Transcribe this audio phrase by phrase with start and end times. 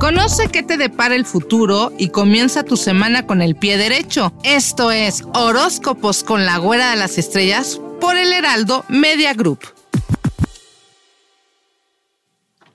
[0.00, 4.32] Conoce qué te depara el futuro y comienza tu semana con el pie derecho.
[4.44, 9.58] Esto es Horóscopos con la Güera de las Estrellas por el Heraldo Media Group.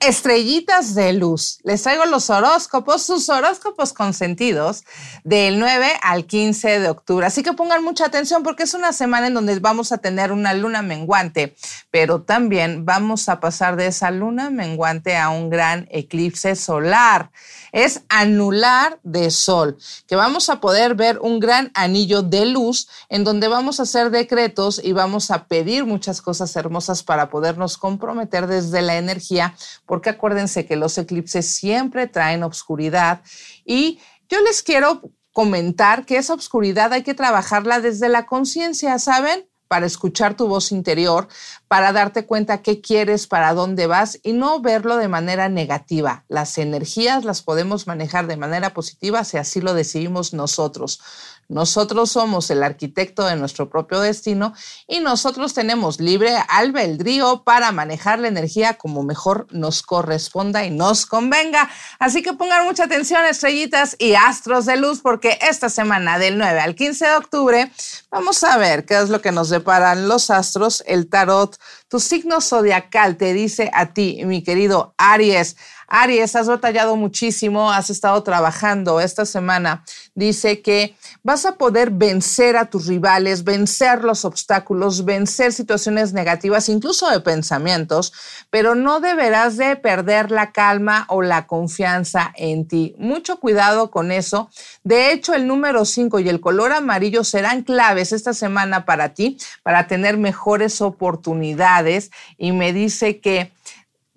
[0.06, 1.58] Estrellitas de luz.
[1.64, 4.84] Les traigo los horóscopos, sus horóscopos consentidos
[5.24, 7.26] del 9 al 15 de octubre.
[7.26, 10.54] Así que pongan mucha atención porque es una semana en donde vamos a tener una
[10.54, 11.56] luna menguante,
[11.90, 17.32] pero también vamos a pasar de esa luna menguante a un gran eclipse solar.
[17.72, 23.24] Es anular de sol, que vamos a poder ver un gran anillo de luz en
[23.24, 28.46] donde vamos a hacer decretos y vamos a pedir muchas cosas hermosas para podernos comprometer
[28.46, 33.22] desde la energía porque acuérdense que los eclipses siempre traen obscuridad
[33.64, 39.46] y yo les quiero comentar que esa obscuridad hay que trabajarla desde la conciencia, ¿saben?
[39.68, 41.28] Para escuchar tu voz interior,
[41.68, 46.24] para darte cuenta qué quieres, para dónde vas y no verlo de manera negativa.
[46.28, 51.00] Las energías las podemos manejar de manera positiva si así lo decidimos nosotros.
[51.48, 54.52] Nosotros somos el arquitecto de nuestro propio destino
[54.88, 61.06] y nosotros tenemos libre albedrío para manejar la energía como mejor nos corresponda y nos
[61.06, 61.70] convenga.
[61.98, 66.60] Así que pongan mucha atención, estrellitas y astros de luz, porque esta semana del 9
[66.60, 67.72] al 15 de octubre
[68.10, 71.56] vamos a ver qué es lo que nos deparan los astros, el tarot.
[71.88, 75.56] Tu signo zodiacal te dice a ti, mi querido Aries.
[75.88, 79.84] Aries, has batallado muchísimo, has estado trabajando esta semana.
[80.14, 86.68] Dice que vas a poder vencer a tus rivales, vencer los obstáculos, vencer situaciones negativas,
[86.68, 88.12] incluso de pensamientos,
[88.50, 92.94] pero no deberás de perder la calma o la confianza en ti.
[92.98, 94.50] Mucho cuidado con eso.
[94.84, 99.38] De hecho, el número 5 y el color amarillo serán claves esta semana para ti,
[99.62, 102.10] para tener mejores oportunidades.
[102.38, 103.52] Y me dice que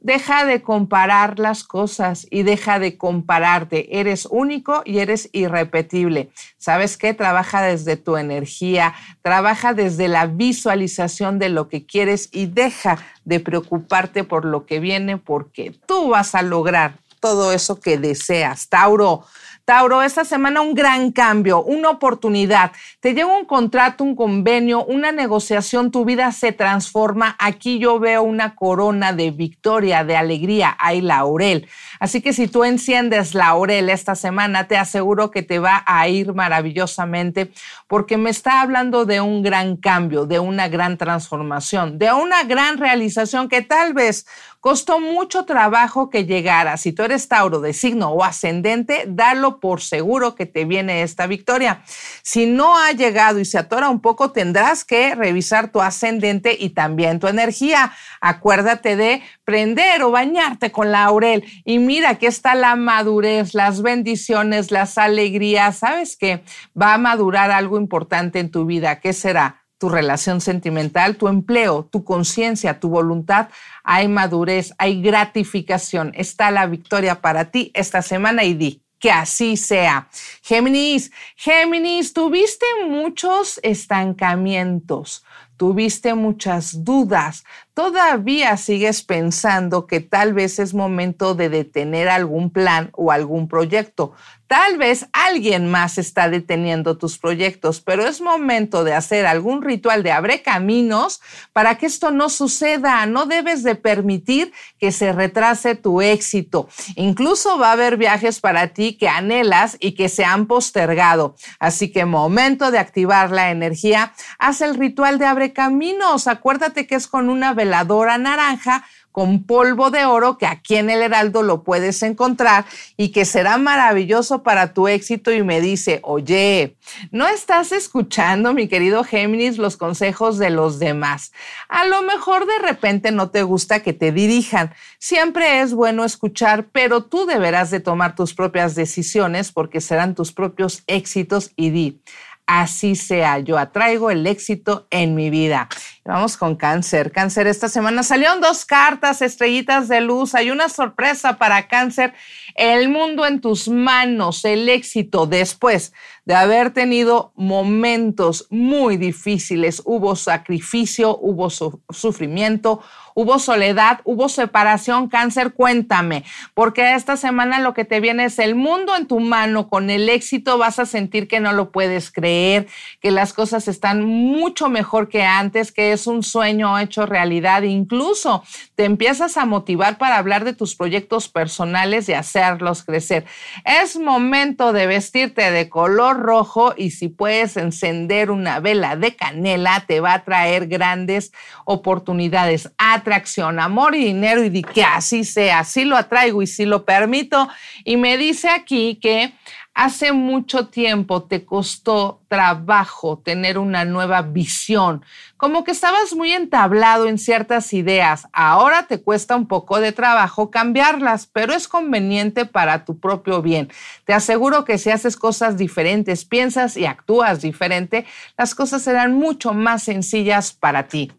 [0.02, 4.00] Deja de comparar las cosas y deja de compararte.
[4.00, 6.30] Eres único y eres irrepetible.
[6.58, 7.14] ¿Sabes qué?
[7.14, 13.42] Trabaja desde tu energía, trabaja desde la visualización de lo que quieres y deja de
[13.42, 18.70] preocuparte por lo que viene porque tú vas a lograr todo eso que deseas.
[18.70, 19.26] Tauro,
[19.70, 22.72] Tauro, esta semana un gran cambio, una oportunidad.
[23.02, 27.36] Te llega un contrato, un convenio, una negociación, tu vida se transforma.
[27.38, 30.76] Aquí yo veo una corona de victoria, de alegría.
[30.80, 31.68] Hay laurel.
[32.00, 36.34] Así que si tú enciendes laurel esta semana, te aseguro que te va a ir
[36.34, 37.52] maravillosamente
[37.88, 42.80] porque me está hablando de un gran cambio, de una gran transformación, de una gran
[42.80, 44.26] realización que tal vez
[44.60, 46.76] Costó mucho trabajo que llegara.
[46.76, 51.28] Si tú eres Tauro de signo o ascendente, dalo por seguro que te viene esta
[51.28, 51.82] victoria.
[52.24, 56.72] Si no ha llegado y se atora un poco, tendrás que revisar tu ascendente y
[56.72, 57.94] también tu energía.
[58.20, 61.46] Acuérdate de prender o bañarte con laurel.
[61.64, 65.78] Y mira, aquí está la madurez, las bendiciones, las alegrías.
[65.78, 66.44] ¿Sabes qué?
[66.80, 69.00] Va a madurar algo importante en tu vida.
[69.00, 69.59] ¿Qué será?
[69.80, 73.48] Tu relación sentimental, tu empleo, tu conciencia, tu voluntad,
[73.84, 76.12] hay madurez, hay gratificación.
[76.14, 80.10] Está la victoria para ti esta semana y di que así sea.
[80.44, 85.24] Géminis, Géminis, tuviste muchos estancamientos,
[85.56, 92.90] tuviste muchas dudas, todavía sigues pensando que tal vez es momento de detener algún plan
[92.94, 94.14] o algún proyecto.
[94.50, 100.02] Tal vez alguien más está deteniendo tus proyectos, pero es momento de hacer algún ritual
[100.02, 101.22] de abre caminos
[101.54, 103.06] para que esto no suceda.
[103.06, 106.68] No debes de permitir que se retrase tu éxito.
[106.96, 111.36] Incluso va a haber viajes para ti que anhelas y que se han postergado.
[111.60, 114.14] Así que momento de activar la energía.
[114.40, 116.26] Haz el ritual de abre caminos.
[116.26, 121.02] Acuérdate que es con una veladora naranja con polvo de oro que aquí en el
[121.02, 122.66] Heraldo lo puedes encontrar
[122.98, 126.78] y que será maravilloso para tu éxito y me dice, oye,
[127.12, 131.32] no estás escuchando, mi querido Géminis, los consejos de los demás.
[131.68, 134.74] A lo mejor de repente no te gusta que te dirijan.
[135.00, 140.32] Siempre es bueno escuchar, pero tú deberás de tomar tus propias decisiones porque serán tus
[140.32, 142.02] propios éxitos y di
[142.50, 143.38] así sea.
[143.40, 145.70] Yo atraigo el éxito en mi vida.
[146.10, 147.12] Vamos con cáncer.
[147.12, 150.34] Cáncer, esta semana salieron dos cartas, estrellitas de luz.
[150.34, 152.16] Hay una sorpresa para cáncer.
[152.56, 155.94] El mundo en tus manos, el éxito después
[156.26, 159.84] de haber tenido momentos muy difíciles.
[159.86, 162.82] Hubo sacrificio, hubo sufrimiento,
[163.16, 166.24] hubo soledad, hubo separación, cáncer, cuéntame,
[166.54, 170.08] porque esta semana lo que te viene es el mundo en tu mano, con el
[170.08, 172.68] éxito vas a sentir que no lo puedes creer,
[173.02, 178.44] que las cosas están mucho mejor que antes, que es un sueño hecho realidad, incluso
[178.76, 183.26] te empiezas a motivar para hablar de tus proyectos personales y hacerlos crecer.
[183.66, 189.86] Es momento de vestirte de color rojo y si puedes encender una vela de canela,
[189.88, 191.32] te va a traer grandes
[191.66, 196.66] oportunidades, atracción, amor y dinero y di que así sea, así lo atraigo y si
[196.66, 197.48] lo permito.
[197.84, 199.34] Y me dice aquí que
[199.74, 205.04] hace mucho tiempo te costó trabajo tener una nueva visión,
[205.36, 208.28] como que estabas muy entablado en ciertas ideas.
[208.32, 213.70] Ahora te cuesta un poco de trabajo cambiarlas, pero es conveniente para tu propio bien.
[214.06, 218.06] Te aseguro que si haces cosas diferentes, piensas y actúas diferente,
[218.38, 221.12] las cosas serán mucho más sencillas para ti.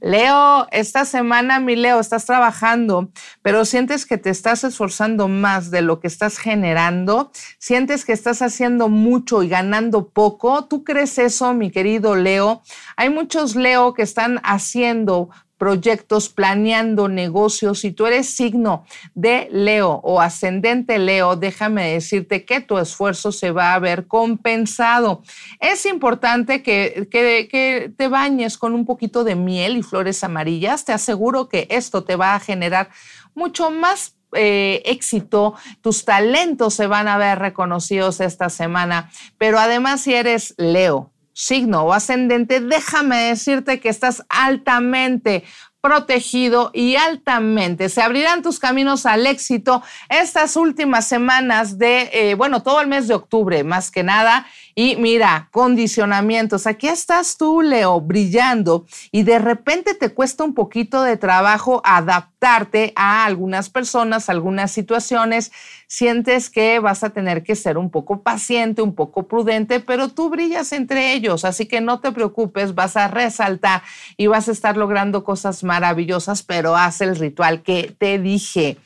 [0.00, 3.08] Leo, esta semana, mi Leo, estás trabajando,
[3.42, 8.42] pero sientes que te estás esforzando más de lo que estás generando, sientes que estás
[8.42, 10.57] haciendo mucho y ganando poco.
[10.66, 12.62] ¿Tú crees eso, mi querido Leo?
[12.96, 17.80] Hay muchos Leo que están haciendo proyectos, planeando negocios.
[17.80, 23.50] Si tú eres signo de Leo o ascendente Leo, déjame decirte que tu esfuerzo se
[23.50, 25.22] va a ver compensado.
[25.60, 30.84] Es importante que, que, te bañes con un poquito de miel y flores amarillas.
[30.84, 32.88] Te aseguro que esto te va a generar
[33.34, 40.02] mucho más eh, éxito, tus talentos se van a ver reconocidos esta semana, pero además
[40.02, 45.44] si eres Leo, signo o ascendente, déjame decirte que estás altamente
[45.80, 47.88] protegido y altamente.
[47.88, 53.08] Se abrirán tus caminos al éxito estas últimas semanas de, eh, bueno, todo el mes
[53.08, 54.46] de octubre, más que nada.
[54.74, 56.66] Y mira, condicionamientos.
[56.66, 62.92] Aquí estás tú, Leo, brillando y de repente te cuesta un poquito de trabajo adaptarte
[62.94, 65.50] a algunas personas, algunas situaciones
[65.88, 70.28] sientes que vas a tener que ser un poco paciente, un poco prudente, pero tú
[70.28, 73.82] brillas entre ellos, así que no te preocupes, vas a resaltar
[74.16, 78.78] y vas a estar logrando cosas maravillosas, pero haz el ritual que te dije.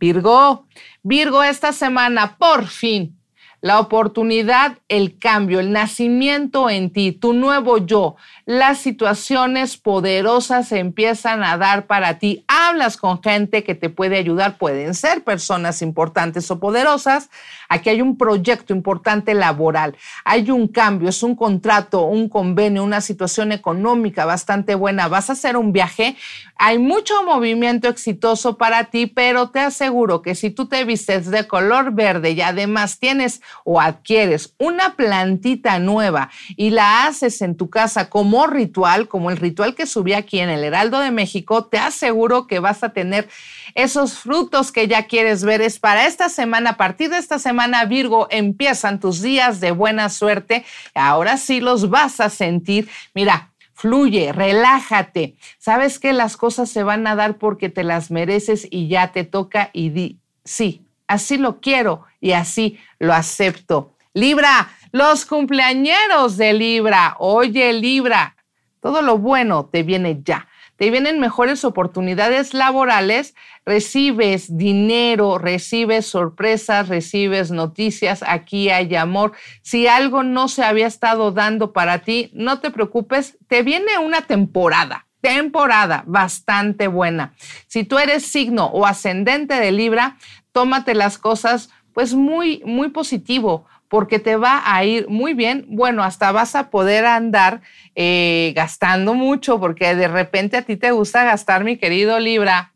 [0.00, 0.66] Virgo,
[1.02, 3.16] Virgo, esta semana por fin
[3.62, 11.44] la oportunidad, el cambio, el nacimiento en ti, tu nuevo yo, las situaciones poderosas empiezan
[11.44, 12.44] a dar para ti.
[12.48, 17.30] Hablas con gente que te puede ayudar, pueden ser personas importantes o poderosas.
[17.72, 23.00] Aquí hay un proyecto importante laboral, hay un cambio, es un contrato, un convenio, una
[23.00, 25.08] situación económica bastante buena.
[25.08, 26.14] Vas a hacer un viaje,
[26.56, 31.48] hay mucho movimiento exitoso para ti, pero te aseguro que si tú te vistes de
[31.48, 37.70] color verde y además tienes o adquieres una plantita nueva y la haces en tu
[37.70, 41.78] casa como ritual, como el ritual que subí aquí en el Heraldo de México, te
[41.78, 43.30] aseguro que vas a tener
[43.74, 45.62] esos frutos que ya quieres ver.
[45.62, 50.08] Es para esta semana, a partir de esta semana, Virgo, empiezan tus días de buena
[50.08, 50.64] suerte.
[50.94, 52.88] Ahora sí los vas a sentir.
[53.14, 55.36] Mira, fluye, relájate.
[55.58, 59.24] Sabes que las cosas se van a dar porque te las mereces y ya te
[59.24, 63.94] toca y di, sí, así lo quiero y así lo acepto.
[64.14, 67.16] Libra, los cumpleañeros de Libra.
[67.18, 68.36] Oye, Libra,
[68.80, 70.46] todo lo bueno te viene ya.
[70.82, 79.30] Te vienen mejores oportunidades laborales, recibes dinero, recibes sorpresas, recibes noticias, aquí hay amor.
[79.62, 84.22] Si algo no se había estado dando para ti, no te preocupes, te viene una
[84.22, 87.32] temporada, temporada bastante buena.
[87.68, 90.16] Si tú eres signo o ascendente de Libra,
[90.50, 95.66] tómate las cosas pues muy, muy positivo porque te va a ir muy bien.
[95.68, 97.60] Bueno, hasta vas a poder andar
[97.94, 102.72] eh, gastando mucho porque de repente a ti te gusta gastar, mi querido Libra.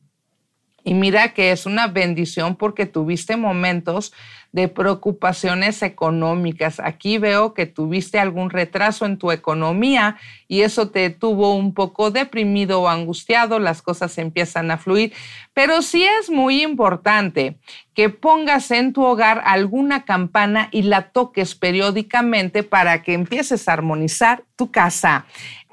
[0.85, 4.13] Y mira que es una bendición porque tuviste momentos
[4.57, 6.81] de preocupaciones económicas.
[6.81, 10.17] Aquí veo que tuviste algún retraso en tu economía
[10.49, 15.13] y eso te tuvo un poco deprimido o angustiado, las cosas empiezan a fluir,
[15.53, 17.59] pero sí es muy importante
[17.93, 23.75] que pongas en tu hogar alguna campana y la toques periódicamente para que empieces a
[23.75, 25.27] armonizar tu casa.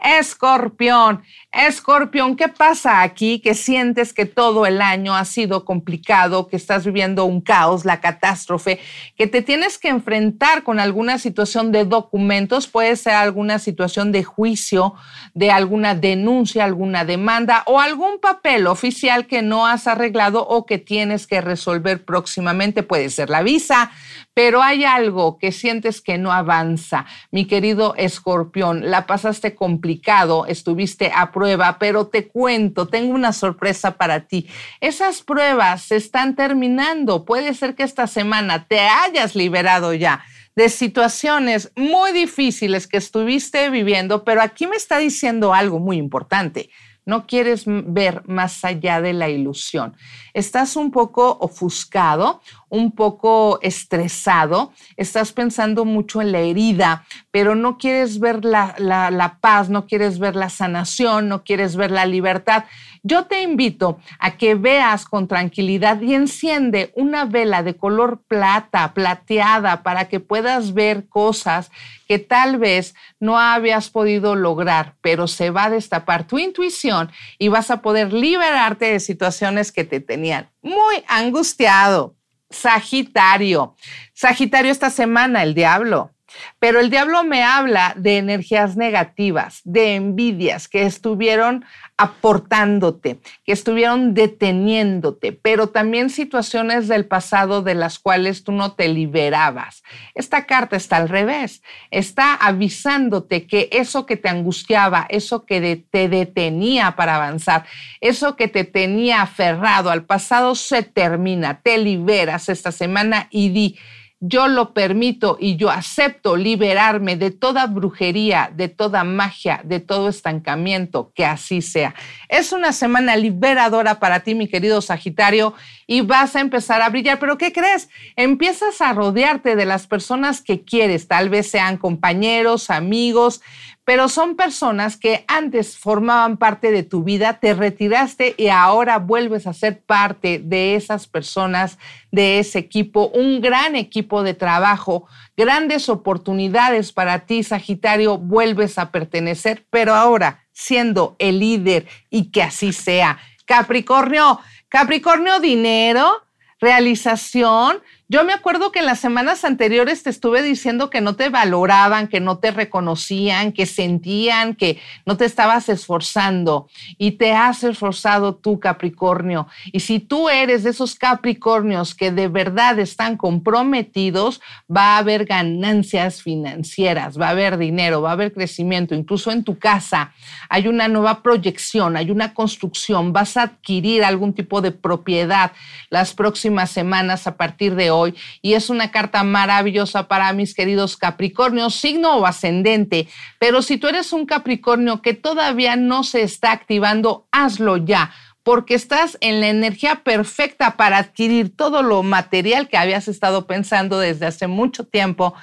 [0.04, 1.24] Escorpión,
[1.54, 3.40] escorpión, ¿qué pasa aquí?
[3.40, 8.02] Que sientes que todo el año ha sido complicado, que estás viviendo un caos, la
[8.02, 8.73] catástrofe,
[9.18, 14.24] que te tienes que enfrentar con alguna situación de documentos, puede ser alguna situación de
[14.24, 14.96] juicio,
[15.34, 20.77] de alguna denuncia, alguna demanda o algún papel oficial que no has arreglado o que
[20.77, 22.84] tienes que resolver próximamente.
[22.84, 23.92] Puede ser la visa,
[24.34, 27.06] pero hay algo que sientes que no avanza.
[27.32, 33.92] Mi querido escorpión, la pasaste complicado, estuviste a prueba, pero te cuento, tengo una sorpresa
[33.92, 34.48] para ti.
[34.82, 37.25] Esas pruebas se están terminando.
[37.25, 40.24] Puede ser que esta semana te hayas liberado ya
[40.55, 46.70] de situaciones muy difíciles que estuviste viviendo, pero aquí me está diciendo algo muy importante
[47.05, 49.96] no quieres ver más allá de la ilusión.
[50.34, 57.80] Estás un poco ofuscado, un poco estresado, estás pensando mucho en la herida, pero no
[57.80, 62.66] quieres ver la, la, paz, no quieres ver la sanación, no quieres ver la libertad.
[63.02, 68.94] Yo te invito a que veas con tranquilidad y enciende una vela de color plata,
[68.94, 71.72] plateada, para que puedas ver cosas
[72.08, 77.48] que tal vez no habías podido lograr, pero se va a destapar tu intuición y
[77.48, 82.16] vas a poder liberarte de situaciones que te tenían muy angustiado.
[82.52, 83.75] Sagitario.
[84.13, 86.12] Sagitario esta semana, el diablo.
[86.60, 91.66] Pero el diablo me habla de energías negativas, de envidias que estuvieron
[91.98, 98.88] aportándote, que estuvieron deteniéndote, pero también situaciones del pasado de las cuales tú no te
[98.88, 99.84] liberabas.
[100.16, 101.62] Esta carta está al revés,
[101.92, 107.66] está avisándote que eso que te angustiaba, eso que te detenía para avanzar,
[108.02, 113.80] eso que te tenía aferrado al pasado se termina, te liberas esta semana y di,
[114.25, 120.08] yo lo permito y yo acepto liberarme de toda brujería, de toda magia, de todo
[120.08, 121.94] estancamiento, que así sea.
[122.30, 125.53] Es una semana liberadora para ti, mi querido Sagitario,
[125.88, 127.20] y vas a empezar a brillar.
[127.20, 127.89] Pero ¿qué crees?
[128.15, 133.42] Empiezas a rodearte de las personas que quieres, tal vez sean compañeros, amigos,
[133.86, 139.46] pero son personas que antes formaban parte de tu vida, te retiraste y ahora vuelves
[139.46, 141.78] a ser parte de esas personas,
[142.12, 148.92] de ese equipo, un gran equipo de trabajo, grandes oportunidades para ti, Sagitario, vuelves a
[148.92, 153.18] pertenecer, pero ahora siendo el líder y que así sea.
[153.46, 156.24] Capricornio, Capricornio, dinero,
[156.62, 157.82] realización,
[158.13, 162.08] yo me acuerdo que en las semanas anteriores te estuve diciendo que no te valoraban,
[162.08, 168.36] que no te reconocían, que sentían que no te estabas esforzando y te has esforzado
[168.36, 169.48] tú, Capricornio.
[169.72, 175.25] Y si tú eres de esos Capricornios que de verdad están comprometidos, va a haber
[175.25, 180.13] ganancias financieras, va a haber dinero, va a haber crecimiento, incluso en tu casa
[180.50, 185.51] hay una nueva proyección, hay una construcción, vas a adquirir algún tipo de propiedad
[185.89, 188.02] las próximas semanas a partir de hoy
[188.41, 193.07] y es una carta maravillosa para mis queridos Capricornios, signo o ascendente.
[193.39, 198.12] Pero si tú eres un Capricornio que todavía no se está activando, hazlo ya
[198.43, 204.00] porque estás en la energía perfecta para adquirir todo lo material que habías estado pensando
[204.00, 205.33] desde hace mucho tiempo.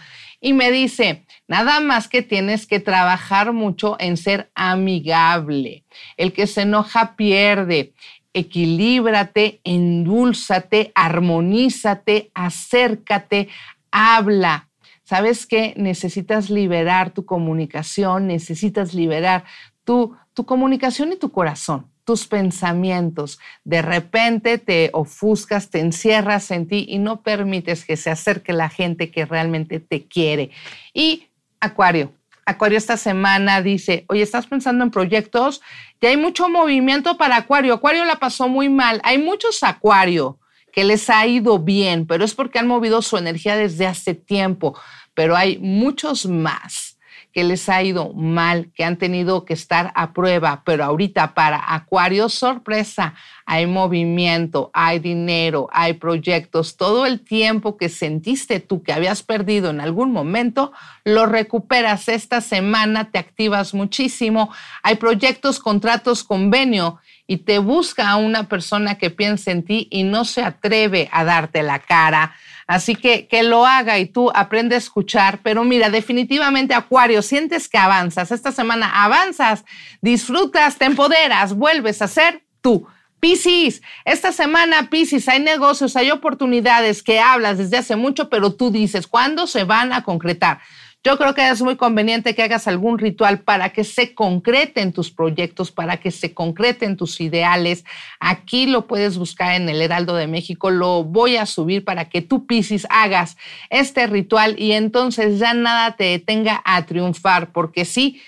[0.42, 5.84] Y me dice, nada más que tienes que trabajar mucho en ser amigable.
[6.16, 7.92] El que se enoja pierde
[8.32, 13.48] equilíbrate, endúlzate, armonízate, acércate,
[13.90, 14.68] habla.
[15.02, 15.74] ¿Sabes qué?
[15.76, 19.44] Necesitas liberar tu comunicación, necesitas liberar
[19.84, 23.40] tu, tu comunicación y tu corazón, tus pensamientos.
[23.64, 28.68] De repente te ofuscas, te encierras en ti y no permites que se acerque la
[28.68, 30.50] gente que realmente te quiere.
[30.94, 31.26] Y
[31.60, 32.12] Acuario,
[32.46, 35.60] Acuario esta semana dice, oye, ¿estás pensando en proyectos?
[36.00, 37.74] Y hay mucho movimiento para Acuario.
[37.74, 39.00] Acuario la pasó muy mal.
[39.04, 40.38] Hay muchos Acuario
[40.72, 44.78] que les ha ido bien, pero es porque han movido su energía desde hace tiempo.
[45.14, 46.98] Pero hay muchos más
[47.32, 51.74] que les ha ido mal, que han tenido que estar a prueba, pero ahorita para
[51.74, 53.14] Acuario, sorpresa,
[53.52, 59.70] hay movimiento, hay dinero, hay proyectos, todo el tiempo que sentiste tú que habías perdido
[59.70, 60.70] en algún momento,
[61.02, 64.52] lo recuperas esta semana, te activas muchísimo,
[64.84, 70.04] hay proyectos, contratos, convenio y te busca a una persona que piense en ti y
[70.04, 72.36] no se atreve a darte la cara
[72.68, 75.40] Así que que lo haga y tú aprende a escuchar.
[75.42, 78.30] Pero mira, definitivamente Acuario, sientes que avanzas.
[78.30, 79.64] Esta semana avanzas,
[80.00, 82.86] disfrutas, te empoderas, vuelves a ser tú.
[83.20, 88.70] Piscis, esta semana Piscis, hay negocios, hay oportunidades que hablas desde hace mucho, pero tú
[88.70, 90.60] dices, ¿cuándo se van a concretar?
[91.02, 95.10] Yo creo que es muy conveniente que hagas algún ritual para que se concreten tus
[95.10, 97.86] proyectos, para que se concreten tus ideales.
[98.20, 100.70] Aquí lo puedes buscar en el Heraldo de México.
[100.70, 103.38] Lo voy a subir para que tú, Piscis, hagas
[103.70, 108.20] este ritual y entonces ya nada te detenga a triunfar, porque sí,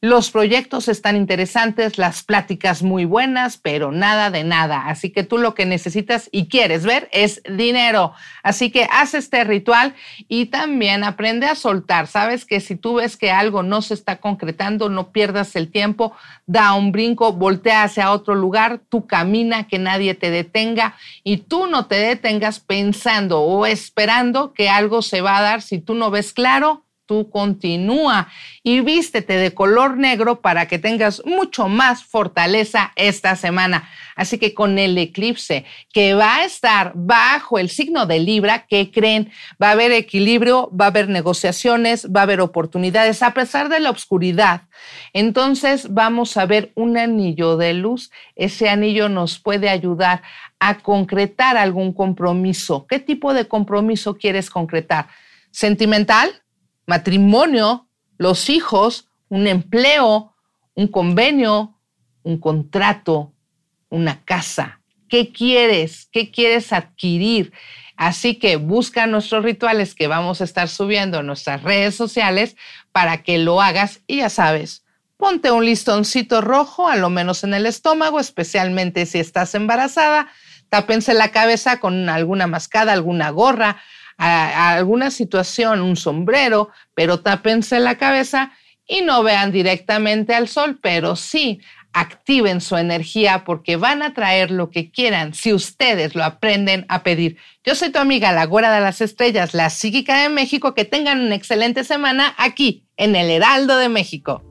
[0.00, 4.86] los proyectos están interesantes, las pláticas muy buenas, pero nada de nada.
[4.86, 8.12] Así que tú lo que necesitas y quieres ver es dinero.
[8.44, 9.96] Así que haz este ritual
[10.28, 12.06] y también aprende a soltar.
[12.06, 16.12] Sabes que si tú ves que algo no se está concretando, no pierdas el tiempo,
[16.46, 21.66] da un brinco, voltea hacia otro lugar, tú camina, que nadie te detenga y tú
[21.66, 26.12] no te detengas pensando o esperando que algo se va a dar si tú no
[26.12, 28.28] ves claro tú continúa
[28.62, 33.88] y vístete de color negro para que tengas mucho más fortaleza esta semana.
[34.14, 38.90] Así que con el eclipse que va a estar bajo el signo de Libra, ¿qué
[38.90, 39.32] creen?
[39.60, 43.80] Va a haber equilibrio, va a haber negociaciones, va a haber oportunidades a pesar de
[43.80, 44.62] la oscuridad.
[45.14, 48.10] Entonces vamos a ver un anillo de luz.
[48.36, 50.22] Ese anillo nos puede ayudar
[50.60, 52.86] a concretar algún compromiso.
[52.86, 55.06] ¿Qué tipo de compromiso quieres concretar?
[55.50, 56.42] ¿Sentimental?
[56.88, 60.34] Matrimonio, los hijos, un empleo,
[60.74, 61.78] un convenio,
[62.22, 63.34] un contrato,
[63.90, 64.80] una casa.
[65.08, 66.08] ¿Qué quieres?
[66.10, 67.52] ¿Qué quieres adquirir?
[67.96, 72.56] Así que busca nuestros rituales que vamos a estar subiendo en nuestras redes sociales
[72.90, 74.84] para que lo hagas y ya sabes,
[75.18, 80.28] ponte un listoncito rojo, a lo menos en el estómago, especialmente si estás embarazada,
[80.70, 83.78] tápense la cabeza con alguna mascada, alguna gorra,
[84.18, 88.52] a, alguna situación, un sombrero, pero tápense la cabeza
[88.86, 91.60] y no vean directamente al sol, pero sí
[91.92, 97.02] activen su energía porque van a traer lo que quieran si ustedes lo aprenden a
[97.02, 97.38] pedir.
[97.64, 100.74] Yo soy tu amiga, la Güera de las Estrellas, la psíquica de México.
[100.74, 104.47] Que tengan una excelente semana aquí en el Heraldo de México.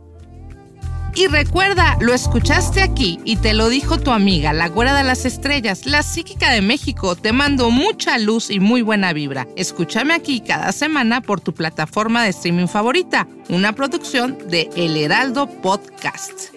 [1.18, 5.26] Y recuerda, lo escuchaste aquí y te lo dijo tu amiga, la güera de las
[5.26, 7.16] estrellas, la psíquica de México.
[7.16, 9.48] Te mando mucha luz y muy buena vibra.
[9.56, 15.48] Escúchame aquí cada semana por tu plataforma de streaming favorita, una producción de El Heraldo
[15.48, 16.54] Podcast.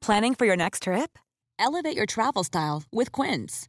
[0.00, 1.18] Planning for your next trip?
[1.58, 3.68] Elevate your travel style with Quince.